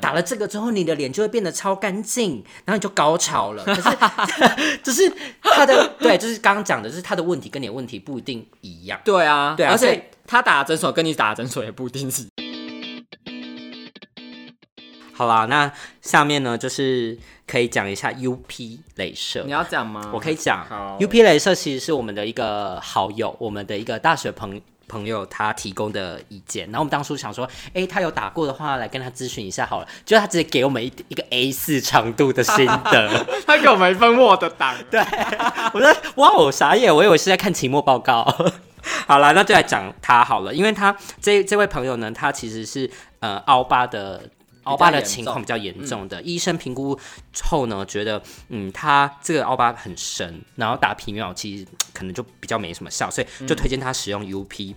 [0.00, 3.64] 打了这个之后，你的脸就会变得超干净，然后你就高潮了。
[3.64, 3.82] 可是，
[4.82, 9.00] 就是他的对，就是刚刚讲的，就是他的问题跟你的问题不一定一样。
[9.04, 12.26] 对啊，对啊而且他打诊所跟你打诊所也不一定是。
[15.12, 15.70] 好啦，那
[16.00, 19.52] 下面呢，就是可以讲一下 UP 镭射你。
[19.52, 20.10] 要讲吗？
[20.14, 24.58] 我可以讲好，UP 镭射其实是我们的一个好友，我们的一个大学朋
[24.90, 26.64] 朋友他提供的意见。
[26.66, 29.86] 然后我们当初想说，诶，他有打过的话，来跟他咨询一下好了。
[30.04, 35.00] 就他直接给我们一一个 A 四长度的心得， 他给我们一份 Word 档， 对
[35.72, 38.24] 我说哇，哦傻眼，我以为是在看期末报告。
[39.06, 44.20] 好了，那就来讲他好了，因为他这这位朋友呢，他其实是呃奥巴的。
[44.64, 46.98] 凹疤的情况比较严重的，医生评估
[47.42, 54.74] 后呢，觉得嗯，他这个凹疤很深，然后打皮秒其实可能就比较没什么效，所以就推荐他使用 UP。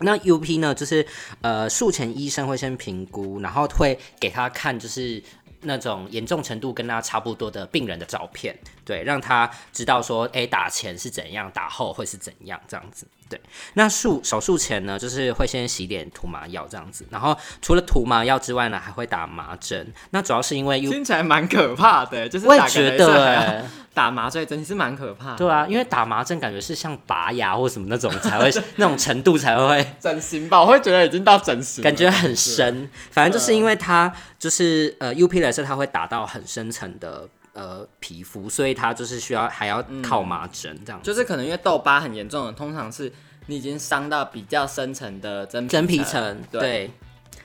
[0.00, 1.06] 那 UP 呢，就是
[1.40, 5.22] 呃术前医生会先评估，然后会给他看就是
[5.62, 13.06] 那种严重程度跟他差不多的病人的照片，对，让他知道说，哎、打前是怎样，打后会是怎样这样子。
[13.28, 13.40] 对，
[13.74, 19.86] 那术手术前呢，就是会先洗脸涂麻药这样子，然后除了涂麻药之外呢，还会打麻针。
[20.10, 25.36] 那主要是因为听起来蛮可怕的，就是我也觉得打麻醉针，其实蛮可怕的。
[25.36, 41.06] 对啊，因为打麻针感觉是像拔牙或什么那种才会那种程度才会 整形吧，我会觉得已经到整形，感觉很深，反正就是因为它就是呃 UP 镭射，它会打到很深层的呃皮肤，所以它就是需要还要靠麻针这样子。
[41.06, 43.10] 就是可能因为痘疤很严重的，通常是
[43.46, 46.90] 你已经伤到比较深层的真真皮层对。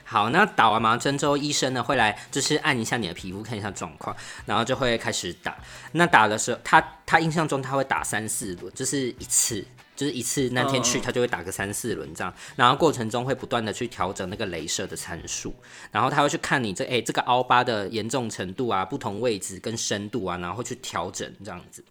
[0.04, 5.56] 好，那打完麻针之后，医生呢会来就是按一下你的皮肤，看一下状况，然后就会开始打。
[5.92, 9.64] 那打的时候，他他印象中他会打三四轮，就是一次，
[10.00, 15.54] 就是一次那天去嗯他就会打个三四轮这样，然后过程中会不断的去调整那个镭射的参数，
[15.92, 21.84] 然后他会去看你这哎、这个凹疤的严重程度啊，不同位置跟深度啊，然后去调整这样子。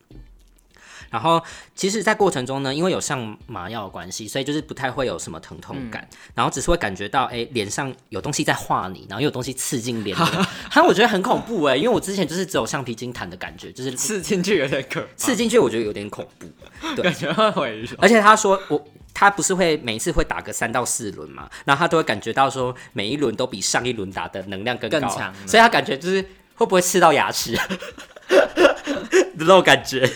[1.10, 1.42] 然后，
[1.76, 10.22] 其实，在过程中呢，因为有上麻药的关系，所以就是不太会有什么疼痛感，然后只是会感觉到，哎，脸上有东西在画你，然后有东西刺进脸里，
[10.70, 16.48] 哈，我觉得很恐怖哎，因为我之前就是只有橡皮筋弹的感觉，就是刺进去有点可怕，刺进去，我觉得有点恐怖。
[16.96, 17.90] 对感觉会毁容。
[18.00, 18.84] 而且他说我。
[19.12, 25.10] 他不是会每一次会打个三到四轮嘛，然后他都会感觉到说每一轮都比上一轮打的能量更高，更
[25.46, 26.22] 所以他感觉就是
[26.56, 27.52] 会不会刺到牙齿
[28.30, 30.10] 的那种感觉。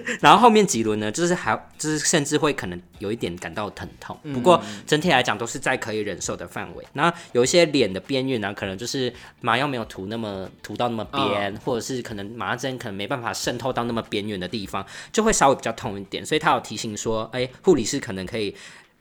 [0.20, 6.84] 然后后面几轮呢，就是还就是甚至会可能有一点感到疼痛，不过整体来讲都是在可以忍受的范围。
[6.94, 16.24] 那有一些脸的边缘呢，可能就是麻药没有涂那么涂到那么边，或者是可能麻针可能没办法渗透到那么边缘的地方，就会稍微比较痛一点。
[16.24, 18.54] 所以他有提醒说，哎，护理师可能可以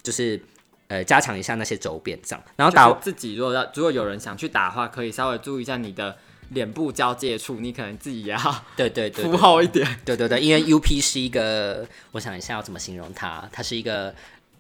[0.03, 0.41] 就是
[0.87, 2.43] 呃加强一下那些周边这样。
[2.55, 6.17] 然后打自己如果要如果有人想去打的话，可以稍微注意一下你的
[6.51, 9.85] 脸部交界处，你可能自己也要对对对敷厚一点。
[10.05, 14.13] 对对对，因为 UP 是一个，我想一下要怎么形容它，它是一个。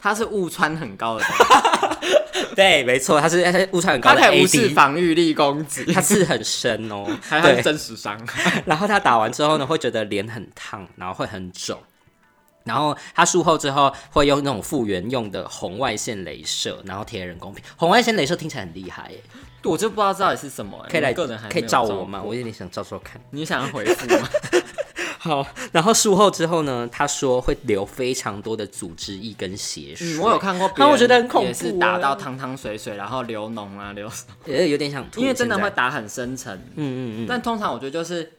[0.03, 1.23] 它是误穿很高的
[2.57, 7.05] 对，没错，它是它是误穿很高的它可以无视防御力攻击，它刺很深哦。
[7.21, 8.19] 还有它是，真实伤。
[8.65, 11.79] 然后他打完之后呢，会觉得脸很烫，然后会很肿。
[12.63, 17.61] 然后他术后之后会用那种复原用的红外线镭射，然后贴人工皮。
[17.75, 19.21] 红外线镭射听起来很厉害耶，
[19.63, 22.21] 我就不知道到底是什么、欸，可以来我个人还可以有照照我吗？
[22.21, 23.21] 我有点想照照看。
[23.31, 24.29] 你想要回复吗？
[25.23, 30.17] 好，然后术后之后呢，他说会流非常多的组织液跟血水。
[30.17, 34.09] 嗯，我有看过那我觉得很恐怖也是打到汤汤水水，然后流脓啊流，
[34.45, 36.51] 也 有点想吐，因为真的会打很深层。
[36.55, 38.31] 嗯嗯嗯，但通常我觉得就是，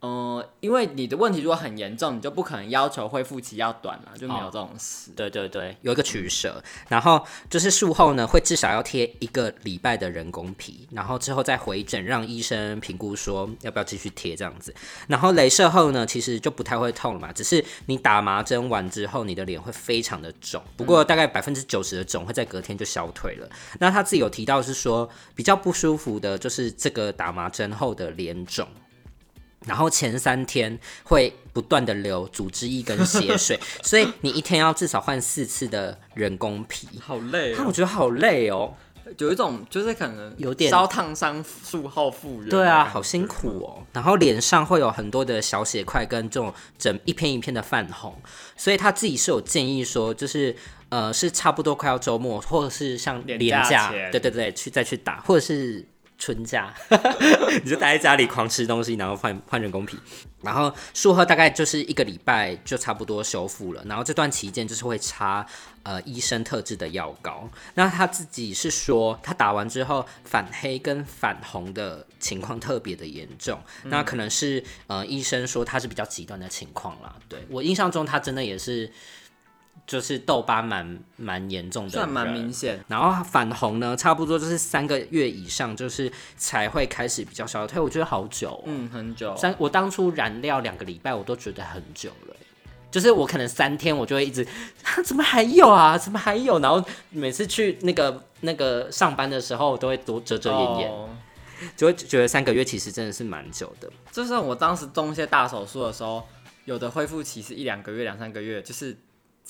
[0.00, 5.10] 呃，因为你的问题如果很严重，你就不可能要求恢复期要短了，就没有这种事。
[5.14, 14.74] 对对对，有一个取舍，然后就是术后呢，会至少要贴一个礼拜的人工皮，然后之后再回诊，让医生评估说要不要继续贴这样子。
[15.06, 23.46] 然后镭射后呢，其实就不太会痛了嘛，只是你打麻针完之后，你的脸会非常的肿，不过大概百分之九十的肿会在隔天就消退了。
[23.78, 28.66] 那他自己有提到是说，比较不舒服的就是这个打麻针后的脸肿。
[29.66, 36.88] 然后前三天会不断的流组织液跟血水， 所以你一天要至少换四次的人工皮。
[37.00, 38.74] 好累、啊，我觉得好累哦。
[39.18, 42.48] 有一种就是可能有点烧烫伤术后复原。
[42.48, 43.82] 对啊，好辛苦哦。
[43.92, 48.14] 然后脸上会有很多的小血块跟这种整一片一片的泛红，
[48.56, 50.54] 所以他自己是有建议说，就是
[50.90, 55.84] 呃是差不多快要周末，或者是像连廉假价，前对对对，去再去打，或者是
[56.20, 56.72] 春假，
[57.64, 59.98] 你就待在家里狂吃东西，然后换换人工皮，
[60.42, 65.44] 然后术后大概就是一个礼拜就差不多修复了，然后这段期间就是会擦
[65.82, 67.48] 呃医生特制的药膏。
[67.74, 77.16] 那他自己是说，他打完之后反黑跟反红的情况特别的严重，那可能是呃医生说他是比较极端的情况啦。
[77.30, 78.92] 对我印象中，他真的也是。
[79.90, 82.78] 就是痘疤蛮蛮严重的，算蛮明显。
[82.86, 87.80] 然后反红呢，差不多就是三个月以上，就是才会开始比较消退。
[87.80, 89.36] 我觉得好久，嗯，很久。
[89.36, 92.36] 三我当初染料两个礼拜，我都觉得很久了。
[92.88, 94.46] 就是我可能三天，我就会一直，
[95.04, 95.98] 怎么还有啊？
[95.98, 96.60] 怎么还有？
[96.60, 100.92] 然后每次去那个那个上班的时候，都会多遮遮掩掩，
[101.76, 103.90] 就会觉得三个月其实真的是蛮久的。
[104.12, 106.22] 就算我当时动一些大手术的时候，
[106.64, 108.96] 有的恢复期是一两个月、两三个月，就是。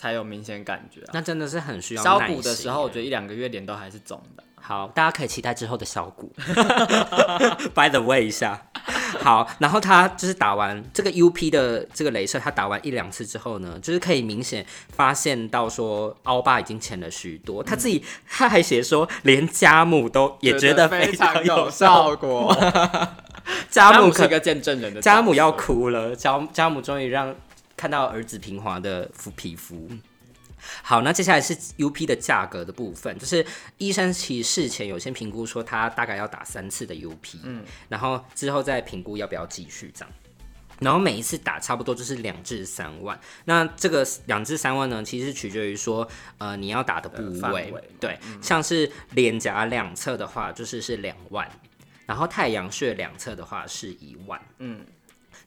[0.00, 2.02] 才有明显感觉，那真的是很需要。
[2.02, 4.43] 削骨的时候，我觉得一两个月脸都还是肿的。
[4.58, 6.32] 好，大家可以期待之后的削骨。
[7.76, 8.62] By the way 一下，
[9.23, 17.62] 好，然后他就是打完这个 UP 的这个镭射，他打完一两次之后呢，就是可以明显发现到说凹疤已经浅了许多。
[17.62, 22.56] 他自己他还写说，连家母都也觉得非常有效果。
[23.69, 26.17] 家母是个见证人的，家母要哭了。
[26.17, 27.37] 家家母终于让。
[27.81, 29.88] 看到儿子平滑的肤皮肤，
[30.82, 33.43] 好，那接下来是 U P 的价格的部分，就是
[33.79, 40.12] 医生其事前有先评估说他大概要打三次的 U P，嗯，然后之后再评估要不要继续这样，
[40.79, 46.06] 然后每一次打差不多就是两至三万，那这个两至三万呢，其实取决于说
[46.37, 51.50] 呃你要打的部位，对，像是脸颊两侧的话就是是两万，
[52.05, 54.85] 然后太阳穴两侧的话是一万，嗯。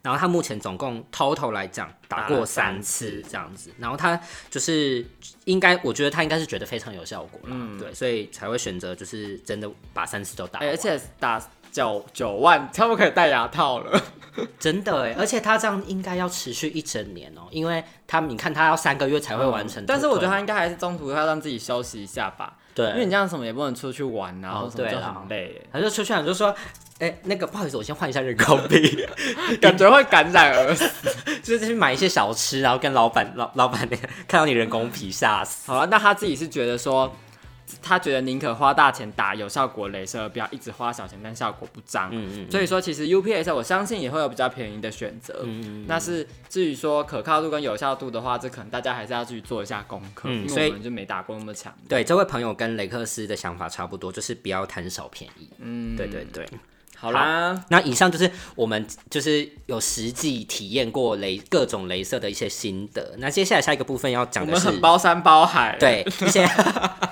[0.02, 4.20] 然后他目前总共 total 来讲打过三次这样子，然后他
[4.50, 5.04] 就是
[5.44, 10.60] 应该，我觉得他应该是觉得非常有效果了，对，所以才会选择就是真的把三次都打。
[10.60, 11.42] 而且打
[11.72, 14.00] 九九万，差不多可以戴牙套了，
[14.60, 15.14] 真的哎！
[15.18, 26.54] 而且他这样应该要持续一整年哦，因为他你看他要三个月才会完成，但是我觉得他应该还是中途要让自己休息一下吧，对，因为你这样什么也不能出去玩，然后就很累，他就出去玩就说。
[27.00, 29.04] 哎，那个不好意思，我先换一下人工皮，
[29.60, 30.88] 感觉会感染而死。
[31.42, 35.70] 就是去买一些小吃，然后跟老板老老板那个看到你人工皮吓死。
[35.70, 37.14] 好了，那他自己是觉得说，
[37.82, 42.08] 他觉得宁可花大钱打有效果镭射，不要一直花小钱但效果不彰。
[42.12, 42.50] 嗯嗯。
[42.50, 45.40] 所以说，其实 UPS 我相信也会有比较便宜的选择。
[45.42, 45.84] 嗯嗯。
[45.88, 50.28] 那是至于说可靠度跟有效度的话，这可能大家还是要去做一下功课。
[50.30, 50.48] 嗯。
[50.48, 51.74] 所以就没打过那么强。
[51.88, 55.50] 对，这位朋友跟雷克斯的想法差不多，就是不要贪小便宜。
[55.58, 55.96] 嗯。
[55.96, 56.48] 对对对。
[56.96, 63.14] 好啦，那以上就是我们就是有实际体验过雷各种镭射的一些心得。
[63.18, 66.48] 那接下来下一个部分要讲的是，很包山包海，对一些，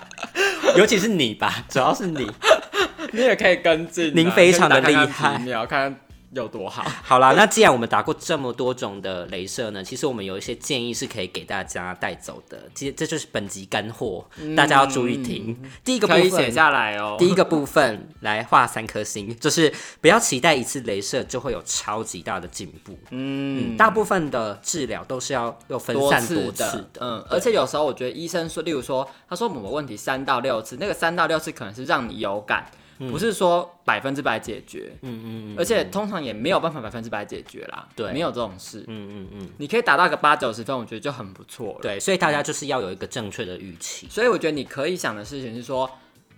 [0.76, 2.26] 尤其是你吧，主要是你，
[3.12, 5.94] 你也可以跟进，您非常的厉害，你要看。
[6.32, 6.82] 有多好？
[7.04, 12.62] 好啦，那既然我们打过这么多种的镭射呢，其实我们有一些建议是可以给大家带走的。
[12.74, 14.24] 其实这就是本集干货，
[14.56, 15.56] 大家要注意听。
[15.84, 17.16] 第一个部分写下来哦。
[17.20, 22.98] 第一个部分来画三颗星，就是不要期待一次镭射就会有超级大的进步。
[23.10, 26.98] 嗯，大部分的治疗都是要要分散多次的。
[27.00, 32.66] 嗯，而且有时候我觉得医生说，例如说他说某个问题三到六次，那个三到六次可能是让你有感。
[32.98, 45.90] 不是说百分之百解决，嗯嗯嗯，而且通常也没有办法百分之百解决啦，对，没有这种事，嗯嗯嗯，你可以达到个八九十分，我觉得就很不错了，对，所以大家就是要有一个正确的预期，所以我觉得你可以想的事情是说，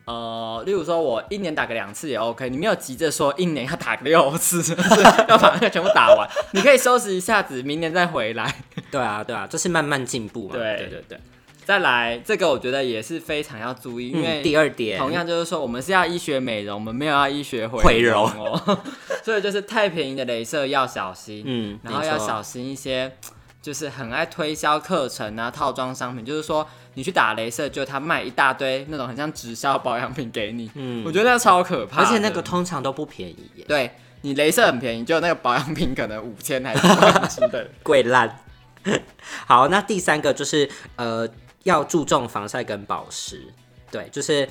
[0.07, 4.63] 呃，例如说我一年打个两次也 OK，你没有急着说一年要打个六次，
[5.29, 8.55] 要把那个全部打完，你可以收拾一下子，明年再回来，
[8.91, 11.21] 对啊对啊，就是慢慢进步嘛，对对对对。
[11.65, 18.79] 再来，这个我觉得也是非常要注意，因为第二点，同样就是说，我们是要医学美容，我们没有要医学毁容哦，
[19.25, 23.11] 所以就是太便宜的镭射要小心，嗯，然后要小心一些，
[23.63, 33.91] 就是很爱推销课程啊、套装商品，就是说你去打镭射，就他卖一大堆那种很像直销保养品给你，嗯，我觉得那超可怕，而且那个通常都不便宜，对
[34.21, 38.41] 你镭射很便宜，就那个保养品可能五千还是万几的， 贵烂。
[39.47, 41.27] 好，那第三个就是呃。
[41.65, 43.53] 要注重防晒跟保湿，
[43.91, 44.49] 对，就是。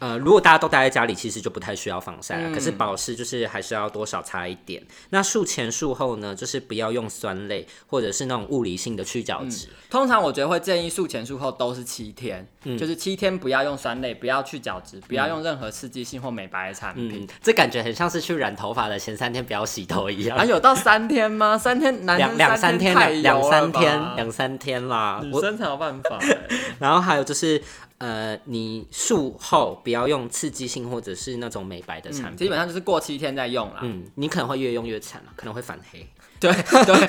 [0.00, 2.52] 呃，如果大家都待在家里，其实就不太需要防晒了。
[2.52, 4.82] 可是保湿就是还是要多少擦一点。
[5.10, 9.68] 那术前术后呢，就是不要用酸类或者是那种物理性的去角质。
[9.88, 12.46] 通常我觉得会建议术前术后都是七天，
[12.78, 17.26] 就是七天不要用酸类，不要去角质，不要用任何刺激性或美白的产品。
[17.40, 20.36] 这感觉很像是去染头发的前三天不要洗头一样。
[20.36, 21.56] 啊有到三天吗？
[21.56, 22.04] 三天？
[22.04, 23.22] 两两三天？
[23.22, 24.16] 两三天？
[24.16, 25.20] 两三天啦。
[25.22, 26.18] 女生才有办法。
[26.80, 27.62] 然后还有就是
[27.98, 33.80] 呃，你术后不要用刺激性或者是那种美白的产品，基本上就是过七天再用了。
[33.82, 36.06] 嗯，你可能会越用越惨了，可能会反黑。
[36.40, 36.52] 对
[36.84, 37.08] 对，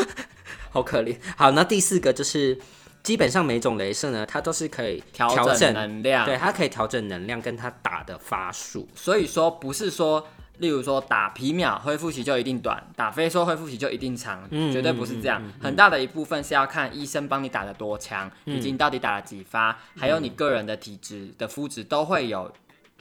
[0.70, 1.16] 好可怜。
[1.36, 2.58] 好，那第四个就是，
[3.02, 8.88] 基本上每种镭射呢，它都是可以调整能量，对，它可以调整能量跟它打的发数。
[8.94, 10.26] 所以说，不是说。
[10.58, 15.42] 例如说打皮秒恢复期就一定短，打飞梭恢复期就一定长，绝对不是这样。
[15.60, 22.52] 很大的一部分是要看医生帮你打的多强，以及你到底打了几发，还有你个人的体质的肤质都会有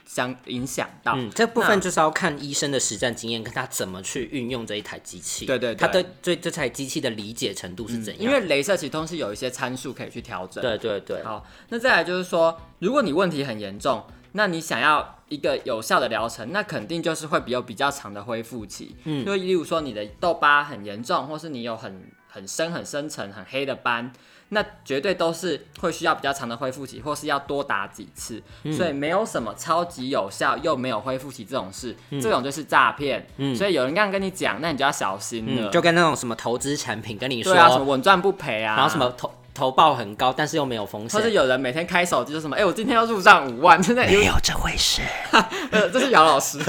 [0.05, 1.17] 相影响到。
[1.35, 5.45] 这部分就是要看医生的实战经验，跟他怎么去运用这一台机器。
[5.45, 8.23] 对对，他对对这台机器的理解程度是怎样？
[8.23, 10.61] 因为镭射其实都是有一些参数可以去调整。
[10.63, 11.23] 对对对。
[11.23, 14.03] 好，那再来就是说，如果你问题很严重。
[14.33, 18.97] 那你想要一个有效的疗程，那肯定就是会比有比较长的恢复期。
[19.05, 24.11] 嗯，就例如说你的痘疤很严重，或是你有很很深很深层很黑的斑，
[24.49, 28.43] 那绝对都是会需要比较长的恢复期，或是要多打几次。
[28.73, 33.25] 所以没有什么超级有效又没有恢复期这种事，这种就是诈骗。
[33.37, 35.69] 嗯，所以有人这样跟你讲，那你就要小心了。
[35.69, 39.31] 就跟那种什么投资产品跟你说，对啊，什么稳赚不赔啊，然后什么投。
[39.53, 41.19] 投报很高，但是又没有风险。
[41.19, 45.01] 或者有人每天开手机说什么：“哎，我今天要入账五万。”真的没有这回事。
[45.71, 46.59] 呃，这是姚老师，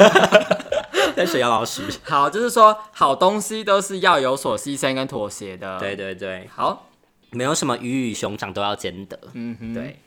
[1.17, 1.83] 在学姚老师。
[2.03, 5.79] 好，就是说好东西都是要有所牺牲跟妥协的。
[5.79, 6.89] 对对对，好，
[7.31, 9.19] 没有什么鱼与熊掌都要兼得。
[9.35, 9.99] 嗯哼，对。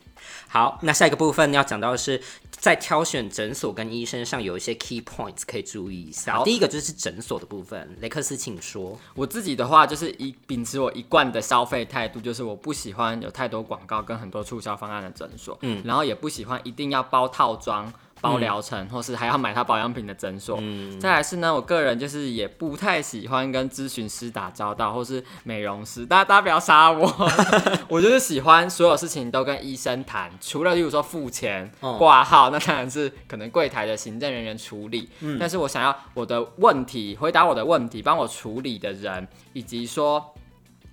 [0.47, 6.41] 好，那下一个部分要讲到的是，在挑选诊所跟医生上有一些 key points 可以注意一下。
[6.43, 8.99] 第一个就是诊所的部分，雷克斯，请说。
[9.13, 17.91] 我自己的话就是一秉持我一贯的消费态度，就是我不喜欢有太多广告跟很多促销方案的诊所，嗯，然后也不喜欢一定要包套装。
[18.25, 20.57] 包疗程，或是还要买他保养品的诊所。
[20.59, 26.05] 嗯，再来是呢，我个人就是也不太喜欢跟咨询师打交道，或是美容师。
[26.05, 27.05] 大家大家不要杀我，
[27.87, 35.09] 我就是喜欢所有事情都跟医生谈，除了例如说付钱、挂号，那当然是可能柜台的行政人员处理。
[35.19, 40.33] 嗯，但是我想要我的问题回答我的问题，帮我处理的人，以及说。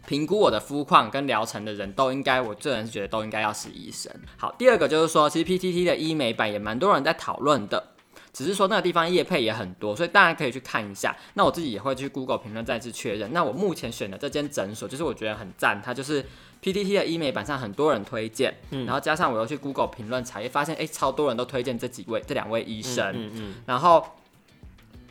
[0.07, 4.13] 评估我的肤况跟疗程的人都应该，我个人是觉得都应该要是医生。
[4.37, 7.93] 好，第二个就是说，其实 PTT 的医美版也蛮多人在讨论的，
[8.33, 11.17] 只是说那个地方业配也很多，所以大家可以去看一下。
[11.35, 13.33] 那我自己也会去 Google 评论再次确认。
[13.33, 16.25] 那我目前选的这间诊所，就是我觉得很赞，它就是
[16.63, 24.05] PTT 的医美版上很多人推荐，然后加上我又去 Google 评论查，也发现哎，超多人都推荐这几位这两位医生，嗯嗯，然后。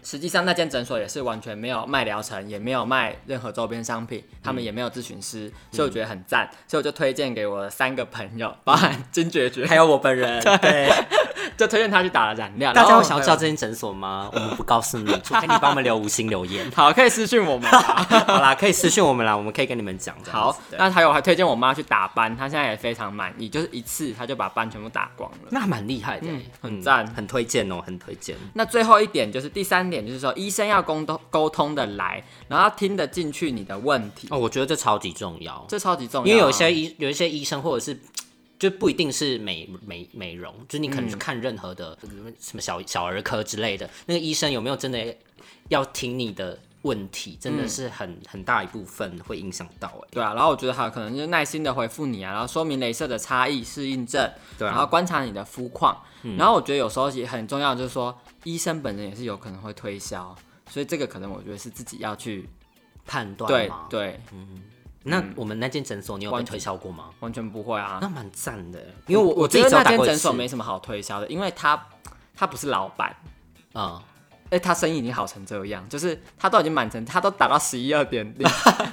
[0.04, 10.90] 实际上那间诊所也是完全没有卖疗程，也没有卖任何周边商品，他们也没有咨询师，所以我觉得很赞，所以我就推荐给我三个朋友，包含金爵爵，还有我本人， 对，
[11.58, 12.74] 就推荐他去打了染料。
[12.74, 14.30] 大家会想要知道这间诊所吗？
[14.34, 16.70] 我们不告诉你，除非你帮我们留五星留言。
[16.72, 17.70] 好，可以私信我们。
[17.70, 20.16] 好啦，可以私信我们啦，我们可以跟你们讲。
[20.30, 26.28] 好，那还有还推荐我妈去打斑，她现在也非常满意，就是一次她就把斑全部打光了，那蛮厉害的，
[26.62, 28.36] 很赞，很推荐哦，很推荐。
[28.54, 30.72] 那最后一点就是第三点，就是说医生。
[30.72, 38.00] 要沟通沟通的来，然后听得进去你的问题哦，我觉得这超级重要，这超级重要，因为有一些医有一些医生或者是
[38.58, 41.98] 就不一定是美美美容，就是你可能去看任何的
[42.40, 45.14] 什么小小儿科之类的，那个医生有没有真的
[45.68, 55.98] 要听你的问题，真的是很很大一部分会影响到哎，对啊，然后我觉得还有可能就是耐心的回复你啊，然后说明镭射的差异适应症，对，然后观察你的肤况，
[56.38, 60.36] 然后我觉得有时候也很重要，就是说医生本人也是有可能会推销。
[60.70, 62.48] 所以这个可能我觉得是自己要去
[63.06, 63.48] 判断。
[63.48, 64.62] 对对，嗯。
[65.04, 67.10] 那我们那间诊所你有被推销过吗？
[67.22, 67.98] 完全不会啊。
[68.00, 71.88] 那蛮赞的，因为我我觉得那间诊所没什么好推销的，因为他
[72.36, 73.16] 他不是老板
[73.74, 74.04] 啊，
[74.52, 78.32] 哎，他生意已经好成这样，就是他都已经满成，他都打到十一二点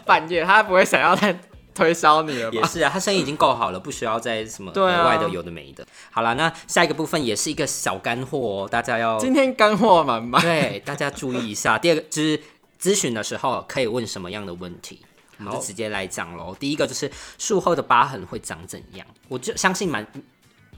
[0.07, 1.39] 半夜，他不会想要再。
[1.79, 5.87] 推销你了，也是啊，他生意已经够好了，不需要再什么额外的有的没的。
[6.11, 11.79] 好了，那下一个部分也是一个小干货哦，大家要今天干货满满，对，大家注意一下。
[11.79, 12.41] 第二个就是
[12.81, 15.01] 咨询的时候可以问什么样的问题，
[15.39, 16.57] 我们就直接来讲喽。
[16.59, 17.09] 第一个就是
[17.39, 20.05] 术后的疤痕会长怎样，我就相信蛮。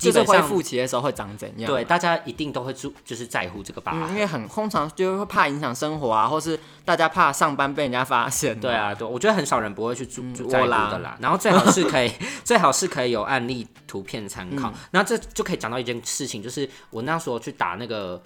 [0.00, 1.70] 就是恢复期的时候会长怎样？
[1.70, 8.58] 对，大家一定都会注，就是在乎这个疤，因为很通常就会怕影响生活啊，或是大家怕上班被人家发现。
[8.58, 11.18] 对啊，对，我觉得很少人不会去注在乎的啦。
[11.20, 12.10] 然后最好是可以，
[12.42, 14.72] 最好是可以有案例图片参考。
[14.90, 18.22] 然后这就可以讲到一件事情，就是我那时候去打那个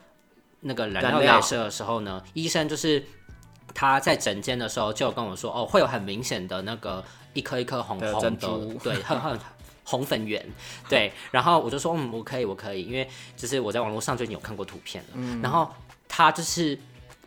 [0.61, 3.05] 那个燃料镭射的时候呢，医生就是
[3.75, 7.03] 他在诊间的时候就跟我说，哦，会有很明显的那个
[7.33, 9.37] 一颗一颗红红的，对，很很。
[9.85, 10.45] 红粉圆，
[10.89, 15.71] 对，然后我就说，嗯，我可以，我可以，因为就是我在网络上最近有看过图片了，嗯，然后
[16.09, 16.79] 他就是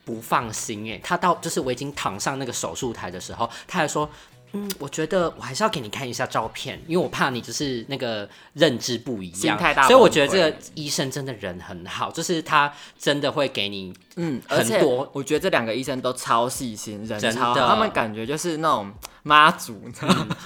[0.03, 4.09] 不放心，哎，他到就是我已经躺上那个手术台的时候，他还说，
[4.57, 18.91] 嗯，我觉得我还是要给你看一下照片，因为我怕你就是那个认知不一样，所以我觉得这个医生真的人很好，就是他真的会给你嗯，而且我觉得这两个医生都超细心，人超好，他们感觉就是那种
[19.23, 19.79] 妈祖。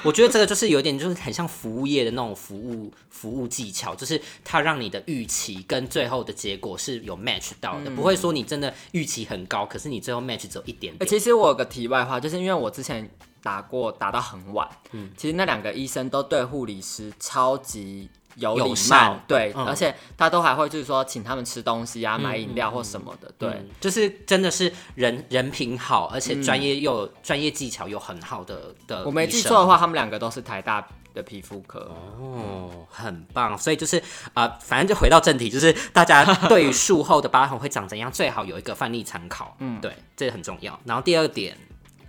[0.04, 11.10] 我觉得这个就是有点就是很像服务业的那种服务服务技巧，就是他让你的预期跟最后的结果是有 match 到的，不会说你真的预期很高，可是你最后 match 只有一点点。
[11.10, 13.10] 其实我有个题外话，就是因为我之前。
[13.42, 29.04] 打过打到很晚，嗯，其实那两个医生都对护理师超级有礼貌，对，而且他都还会就是说请他们吃东西啊、买饮料或什么的，对，就是真的是人人品好，而且专业又专业技巧又很好的的。
[29.06, 33.58] 我没记错的话，他们两个都是台大的皮肤科，哦，很棒。
[33.58, 34.02] 所以就是
[34.34, 40.80] 啊，反正就回到正题，就是大家 对于术后的疤痕会长怎样，最好有一个范例参考，嗯，对，这个很重要。
[40.86, 41.58] 然后第二点。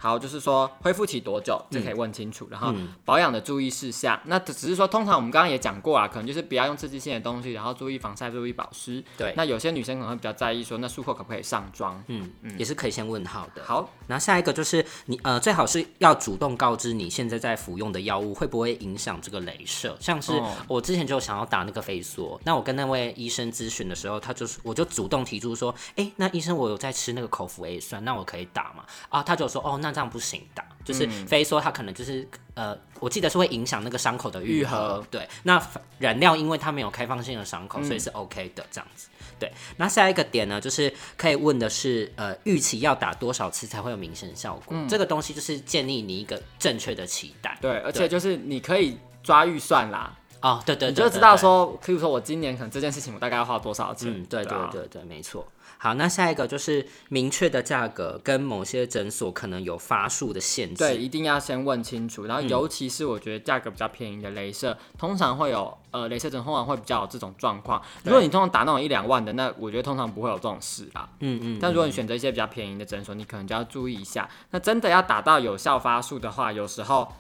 [0.03, 2.49] 好，就是说恢复期多久，这可以问清楚。
[2.51, 9.01] 然后保养的注意事项，那只是说，通常我们刚刚也讲过啊，可能就是不要用刺激性的东西，然后注意防晒，注意保湿。
[9.17, 12.03] 对，那有些女生可能会比较在意说，那术后可不可以上妆？
[12.09, 13.63] 嗯嗯，也是可以先问好的。
[13.65, 19.97] 好，然后下一个就是你呃，最好是要主动告知你现在在服用的药物会不会影响这个镭射。
[20.01, 20.33] 像是
[20.67, 28.85] 我之前就想要打那个飞梭，那我跟那位医生咨询的时候，他就是我就主动提出说，哎，那医生我有在吃那个口服 A 酸，那我可以打吗？
[29.09, 30.65] 啊，他就说，哦，那这样不行的。
[30.85, 35.05] 就是非说它可能就是呃，我记得是会影响那个伤口的愈合。
[35.13, 35.65] 对，那
[35.99, 39.09] 染料因为它没有开放性的伤口，所以是 OK 的这样子。
[39.39, 44.77] 对，那下一个点呢，就是可以问的是，呃，预期要打多少次才会有明显效果？
[44.89, 47.57] 这个东西就是建立你一个正确的期待。
[47.61, 50.19] 对，而且就是你可以抓预算啦。
[50.43, 54.13] 哦，对对，你就知道说，譬如说我今年可能这件事情我大概要花多少钱？
[54.13, 55.47] 嗯，对对对对，没错。
[55.79, 62.27] 好，那下一个就是明确的价格跟某些诊所可能有发数的限制，对，一定要先问清楚。
[62.27, 67.83] 然后，尤其是我觉得价格比较便宜的镭射，通常会有呃，镭射诊通常会比较有这种状况。
[68.05, 71.09] 如果你通常打那种一两万的，那我觉得通常不会有这种事啦。
[71.19, 71.59] 嗯嗯。
[71.61, 74.29] 但如果你选择一些比较便宜的诊所，你可能就要注意一下。
[74.51, 77.13] 那真的要打到有效发数的话，有时候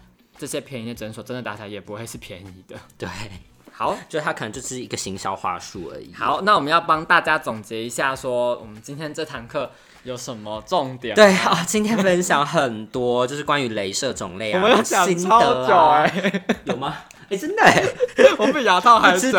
[0.42, 2.76] 这些便宜的诊所真的打起来也不会是便宜的。
[2.98, 3.08] 对。
[3.70, 6.12] 好，就它可能就是一个行销话术而已。
[6.12, 9.70] 好，那我们要帮大家总结一下，说我们今天这堂课
[10.02, 11.14] 有什么重点？
[11.14, 16.98] 对啊，今天分享很多， 就是关于镭射种类啊，我们讲超久哎， 有吗？
[17.30, 17.62] 哎，真的，
[18.36, 19.30] 我比牙套还久，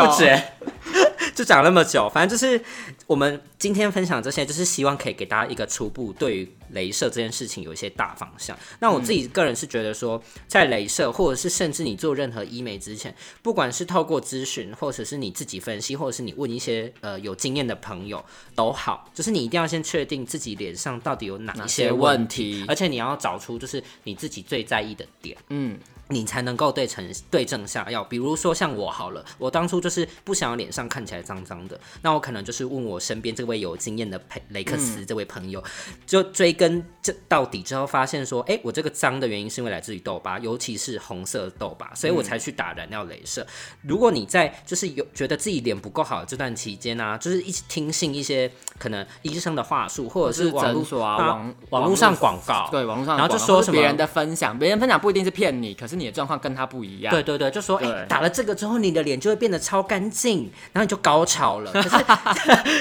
[1.35, 2.59] 就讲那么久，反正就是
[3.05, 8.57] 我们今天分享这些，就是希望可以给大家一个初步对于镭射这件事情有一些大方向。
[8.79, 18.23] 那我自己个人是觉得说，在镭射或者是甚至你做任何医美之前，不管是透过咨询，或者是你自己分析，或者是你问一些呃有经验的朋友
[18.55, 25.37] 都好，就是你一定要先确定自己脸上到底有哪一些问题，而且你要找出就是你自己最在意的点。
[25.49, 25.77] 嗯。
[26.09, 28.03] 你才能够对成对症下药。
[28.03, 35.63] 比如说像我好了，我当初就是不想要脸上看起来脏脏的，那我可能就是问我身边这位有经验的佩雷克斯这位朋友，
[36.05, 43.47] 就追根这到底之后发现说，哎，我这个脏的原因是因为来自于痘疤，尤其是红色痘疤，所以我才去打燃料镭射。
[43.81, 55.93] 如果你在就是有觉得自己脸不够好这段期间啊，就是一直听信一些可能医生的话术，或者是诊所啊网网络上广告，对网络上，然后就说什么别人的分享，别人分享不一定是骗你，可是。
[55.93, 57.13] 你的状况跟他不一样。
[57.13, 61.71] 对对对，就说哎，打了这个之后，你的脸就会变得超干净，然后你就高潮了。
[61.71, 61.89] 可是，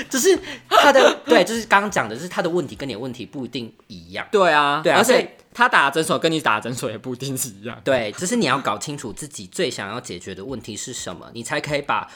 [0.08, 0.38] 就是
[0.68, 4.26] 他的对，就是刚刚讲的，就是他的问题跟你的问题不一定一样。
[4.30, 7.80] 对啊，对，而且他打诊所跟你打诊所也不一定是一样。
[7.84, 12.08] 对，就是你要搞清楚自己最想要解决的问题是什么，你才可以把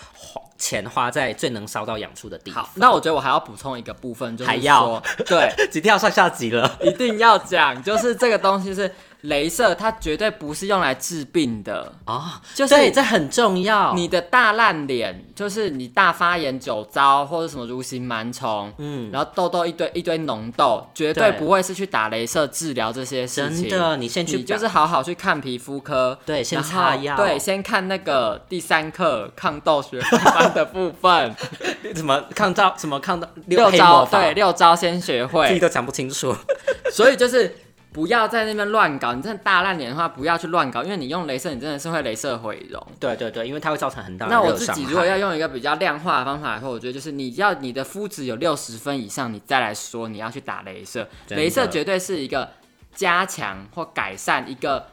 [0.58, 2.66] 钱花在最能烧到养处的地方。
[2.74, 8.90] 那我觉得我还要补充一个部分，就是说，对，今天要上下集了，一定要讲，就是这个东西是。
[9.26, 13.94] 镭射它绝对不是用来治病的啊，就是这很重要。
[13.94, 23.68] 你的大烂脸，就是你大发炎、酒糟或者什么蠕形螨虫，嗯，然后痘痘一堆一堆脓痘，绝对不会是去打镭射治疗这些事情。
[23.68, 31.34] 真的，你先去你，就是好好去看皮肤科，对，先擦药，对，先看那个第三课抗痘学班的部分，
[31.94, 36.34] 什么抗招，什么抗六招，对，六招先学会，自己都讲不清楚，
[36.92, 37.56] 所以就是。
[37.96, 42.86] 不要在那边乱搞，你真的大烂脸的话，不要去乱搞，因为你用镭射，你真的是会镭射毁容。
[43.00, 51.08] 对对对，因为它会造成很大的那我自己如果要用一个比较量化的方法来说，我觉得就是你要你的肤质有六十分以上，你再来说你要去打镭射。
[51.30, 52.50] 镭射绝对是一个
[52.94, 54.88] 加强或改善一个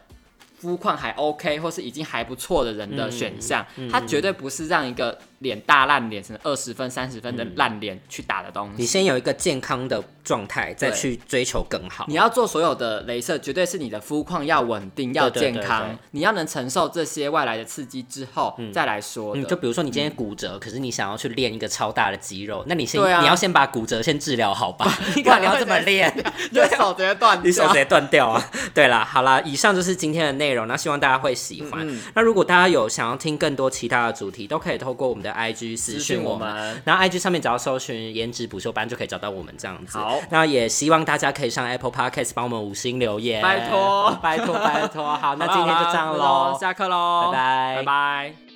[0.57, 8.73] 肤况还 OK 或是已经还不错的人的选项，它绝对不是让一个脸大烂脸，成二十分、三十分的烂脸去打的东西。
[8.77, 12.05] 你先有一个健康的状态，再去追求更好。
[12.07, 19.37] 你要做所有的镭射，绝对是你的肤况要稳定、要健康，你要能承受这些外来的刺激之后再来说。
[19.43, 24.91] 就比如说你今天骨折，可是你想要去练一个超大的肌肉，那你先你要先把骨折先治疗好吧？
[25.15, 26.11] 你看你要怎么练，
[26.51, 28.49] 你手直接断，你手直接断掉啊！
[28.73, 31.85] 对啦，好啦，以上就是今天的内容，那希望大家会喜欢。
[32.13, 39.97] 那如果大家有想要听更多其他的主题，都可以透过我们的 IG 私讯我们，然后 IG 上面只要搜寻颜值补修班就可以找到我们这样子。
[39.97, 45.15] 好，那也希望大家可以上 Apple Podcast 帮我们五星留言，拜托， 拜托，拜托。
[45.17, 48.52] 好，那今天就这样喽， 下课喽，拜拜，拜拜。